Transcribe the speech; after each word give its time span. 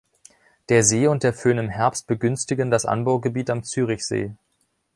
Der 0.69 0.81
See 0.83 1.05
und 1.05 1.21
der 1.21 1.31
Föhn 1.31 1.59
im 1.59 1.69
Herbst 1.69 2.07
begünstigen 2.07 2.71
das 2.71 2.85
Anbaugebiet 2.87 3.51
am 3.51 3.63
Zürichsee. 3.63 4.33